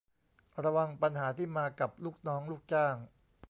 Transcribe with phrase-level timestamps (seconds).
[0.63, 2.95] ระวังปัญหาที่มากับลูกน้องลูกจ้าง